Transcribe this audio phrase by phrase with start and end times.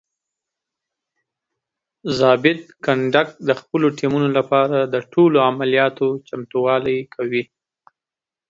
[2.19, 7.43] ضابط کنډک د خپلو ټیمونو لپاره د ټولو عملیاتو چمتووالی کوي.